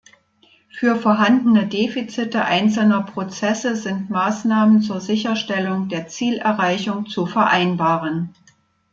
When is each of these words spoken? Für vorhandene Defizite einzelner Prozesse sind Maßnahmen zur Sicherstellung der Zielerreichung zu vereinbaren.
Für 0.71 0.95
vorhandene 0.95 1.67
Defizite 1.67 2.43
einzelner 2.43 3.03
Prozesse 3.03 3.75
sind 3.75 4.09
Maßnahmen 4.09 4.81
zur 4.81 4.99
Sicherstellung 4.99 5.89
der 5.89 6.07
Zielerreichung 6.07 7.05
zu 7.05 7.27
vereinbaren. 7.27 8.33